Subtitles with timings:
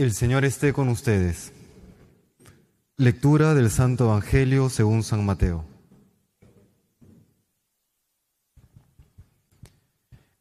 [0.00, 1.52] El Señor esté con ustedes.
[2.96, 5.66] Lectura del Santo Evangelio según San Mateo.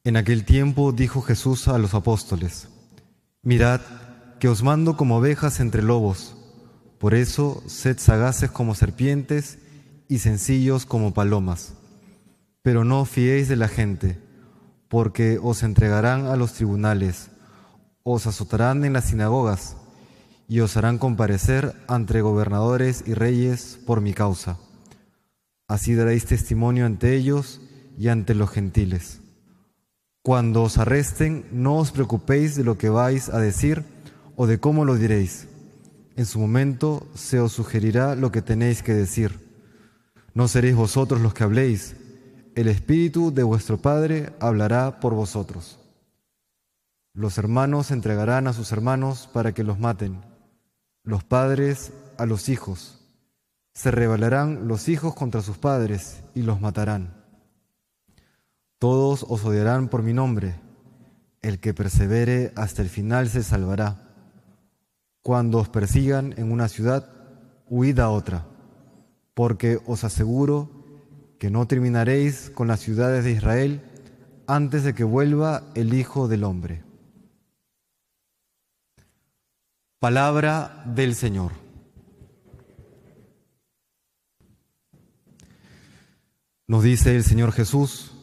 [0.05, 2.69] En aquel tiempo dijo Jesús a los apóstoles,
[3.41, 3.81] Mirad
[4.39, 6.37] que os mando como ovejas entre lobos,
[6.97, 9.59] por eso sed sagaces como serpientes
[10.07, 11.73] y sencillos como palomas.
[12.61, 14.21] Pero no fiéis de la gente,
[14.87, 17.28] porque os entregarán a los tribunales
[18.11, 19.77] os azotarán en las sinagogas
[20.47, 24.57] y os harán comparecer ante gobernadores y reyes por mi causa.
[25.67, 27.61] Así daréis testimonio ante ellos
[27.99, 29.21] y ante los gentiles.
[30.23, 33.83] Cuando os arresten, no os preocupéis de lo que vais a decir
[34.35, 35.47] o de cómo lo diréis.
[36.15, 39.39] En su momento se os sugerirá lo que tenéis que decir.
[40.33, 41.95] No seréis vosotros los que habléis,
[42.55, 45.79] el Espíritu de vuestro Padre hablará por vosotros.
[47.19, 50.21] Los hermanos entregarán a sus hermanos para que los maten,
[51.03, 52.97] los padres a los hijos.
[53.73, 57.25] Se rebelarán los hijos contra sus padres y los matarán.
[58.77, 60.61] Todos os odiarán por mi nombre.
[61.41, 63.97] El que persevere hasta el final se salvará.
[65.21, 67.09] Cuando os persigan en una ciudad,
[67.67, 68.45] huid a otra,
[69.33, 70.71] porque os aseguro
[71.37, 73.81] que no terminaréis con las ciudades de Israel
[74.47, 76.87] antes de que vuelva el Hijo del Hombre.
[79.99, 81.51] Palabra del Señor.
[86.67, 88.13] Nos dice el Señor Jesús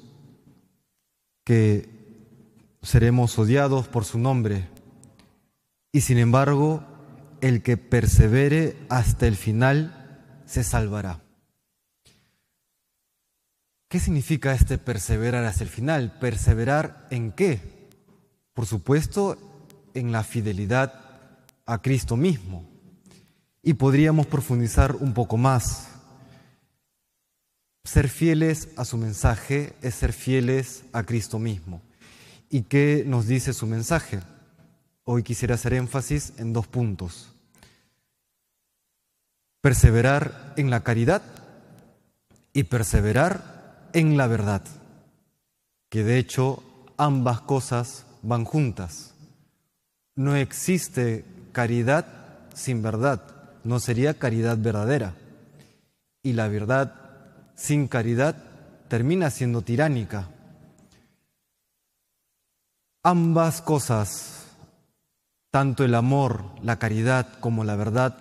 [1.45, 1.91] que
[2.81, 4.71] seremos odiados por su nombre
[5.93, 6.83] y sin embargo
[7.43, 11.21] el que persevere hasta el final se salvará.
[13.91, 16.19] ¿Qué significa este perseverar hasta el final?
[16.19, 17.61] ¿Perseverar en qué?
[18.55, 19.37] Por supuesto,
[19.93, 21.06] en la fidelidad
[21.67, 22.65] a Cristo mismo.
[23.63, 25.89] Y podríamos profundizar un poco más.
[27.85, 31.83] Ser fieles a su mensaje es ser fieles a Cristo mismo.
[32.49, 34.21] ¿Y qué nos dice su mensaje?
[35.05, 37.33] Hoy quisiera hacer énfasis en dos puntos.
[39.61, 41.23] Perseverar en la caridad
[42.53, 44.63] y perseverar en la verdad,
[45.89, 46.63] que de hecho
[46.97, 49.15] ambas cosas van juntas.
[50.15, 51.25] No existe
[51.57, 52.05] caridad
[52.53, 53.23] sin verdad
[53.65, 55.15] no sería caridad verdadera.
[56.23, 56.93] Y la verdad
[57.55, 58.37] sin caridad
[58.89, 60.29] termina siendo tiránica.
[63.03, 64.45] Ambas cosas,
[65.51, 68.19] tanto el amor, la caridad como la verdad,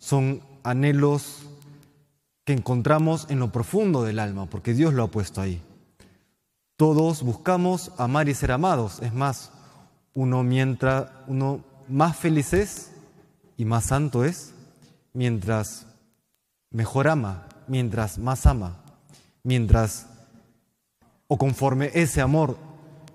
[0.00, 1.44] son anhelos
[2.44, 5.62] que encontramos en lo profundo del alma, porque Dios lo ha puesto ahí.
[6.76, 9.00] Todos buscamos amar y ser amados.
[9.00, 9.52] Es más,
[10.12, 12.90] uno mientras uno más feliz es
[13.56, 14.52] y más santo es
[15.12, 15.86] mientras
[16.70, 18.82] mejor ama, mientras más ama,
[19.42, 20.06] mientras
[21.26, 22.58] o conforme ese amor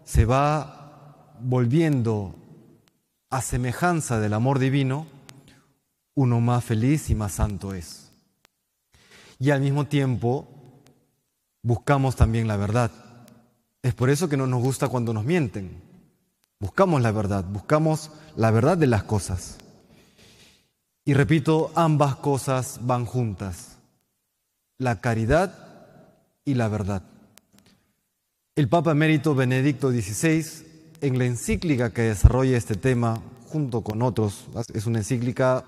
[0.04, 2.36] se va volviendo
[3.30, 5.08] a semejanza del amor divino,
[6.16, 8.12] uno más feliz y más santo es.
[9.40, 10.48] Y al mismo tiempo
[11.64, 12.92] buscamos también la verdad.
[13.82, 15.93] Es por eso que no nos gusta cuando nos mienten
[16.64, 19.58] Buscamos la verdad, buscamos la verdad de las cosas.
[21.04, 23.80] Y repito, ambas cosas van juntas,
[24.78, 25.54] la caridad
[26.46, 27.04] y la verdad.
[28.56, 30.46] El Papa Emérito Benedicto XVI,
[31.02, 35.66] en la encíclica que desarrolla este tema, junto con otros, es una encíclica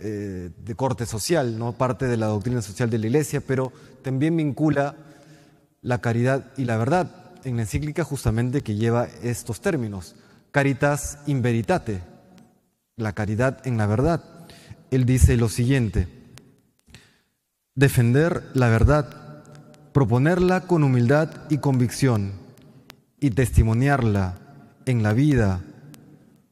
[0.00, 4.36] eh, de corte social, no parte de la doctrina social de la Iglesia, pero también
[4.36, 4.96] vincula
[5.80, 10.16] la caridad y la verdad en la encíclica justamente que lleva estos términos,
[10.50, 12.00] caritas in veritate,
[12.96, 14.46] la caridad en la verdad.
[14.90, 16.08] Él dice lo siguiente,
[17.74, 19.44] defender la verdad,
[19.92, 22.32] proponerla con humildad y convicción
[23.20, 24.38] y testimoniarla
[24.86, 25.62] en la vida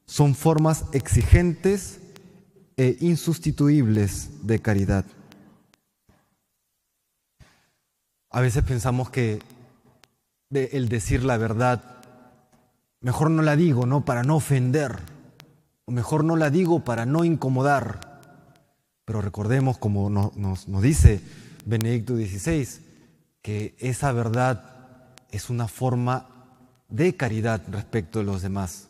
[0.04, 2.00] son formas exigentes
[2.76, 5.04] e insustituibles de caridad.
[8.30, 9.40] A veces pensamos que
[10.50, 11.82] el decir la verdad,
[13.00, 14.04] mejor no la digo, ¿no?
[14.04, 14.96] Para no ofender,
[15.84, 18.20] o mejor no la digo para no incomodar.
[19.04, 21.20] Pero recordemos, como nos, nos dice
[21.64, 22.66] Benedicto XVI,
[23.42, 26.28] que esa verdad es una forma
[26.88, 28.88] de caridad respecto de los demás.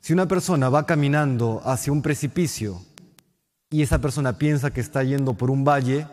[0.00, 2.80] Si una persona va caminando hacia un precipicio
[3.68, 6.06] y esa persona piensa que está yendo por un valle,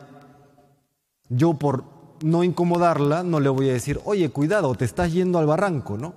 [1.30, 5.46] yo por no incomodarla, no le voy a decir, oye, cuidado, te estás yendo al
[5.46, 6.14] barranco, ¿no?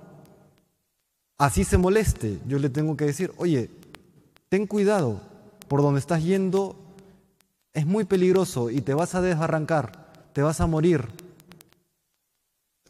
[1.37, 3.69] Así se moleste, yo le tengo que decir, oye,
[4.49, 5.21] ten cuidado,
[5.67, 6.75] por donde estás yendo
[7.73, 11.07] es muy peligroso y te vas a desbarrancar, te vas a morir.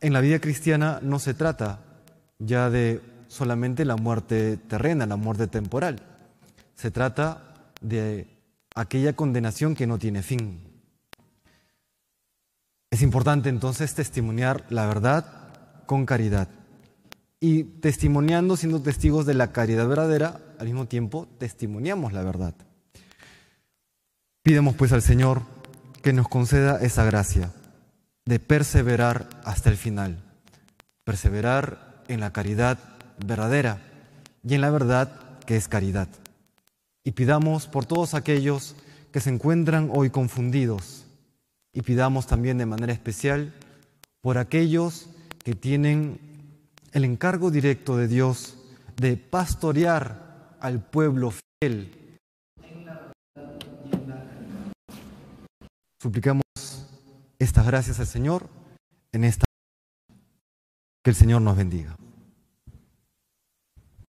[0.01, 1.79] En la vida cristiana no se trata
[2.39, 6.01] ya de solamente la muerte terrena, la muerte temporal.
[6.75, 8.27] Se trata de
[8.75, 10.70] aquella condenación que no tiene fin.
[12.91, 15.25] Es importante entonces testimoniar la verdad
[15.85, 16.49] con caridad.
[17.39, 22.53] Y testimoniando, siendo testigos de la caridad verdadera, al mismo tiempo testimoniamos la verdad.
[24.43, 25.41] Pidemos pues al Señor
[26.03, 27.53] que nos conceda esa gracia
[28.25, 30.21] de perseverar hasta el final,
[31.05, 32.77] perseverar en la caridad
[33.25, 33.81] verdadera
[34.43, 36.09] y en la verdad que es caridad.
[37.05, 38.75] Y pidamos por todos aquellos
[39.13, 41.00] que se encuentran hoy confundidos
[41.73, 43.53] y pidamos también de manera especial
[44.21, 45.09] por aquellos
[45.43, 46.19] que tienen
[46.91, 48.57] el encargo directo de Dios
[48.97, 52.01] de pastorear al pueblo fiel
[56.01, 56.41] Suplicamos
[57.37, 58.49] estas gracias al Señor
[59.11, 59.45] en esta.
[61.03, 61.95] Que el Señor nos bendiga.